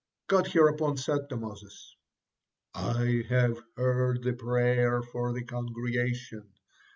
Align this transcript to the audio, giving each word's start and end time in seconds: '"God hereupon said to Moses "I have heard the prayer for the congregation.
'"God 0.31 0.47
hereupon 0.47 0.97
said 0.97 1.29
to 1.29 1.37
Moses 1.37 1.95
"I 2.73 3.23
have 3.29 3.61
heard 3.77 4.23
the 4.23 4.33
prayer 4.33 5.03
for 5.03 5.31
the 5.31 5.43
congregation. 5.43 6.49